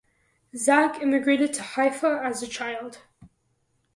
[0.57, 3.03] Zach immigrated to Haifa as a child.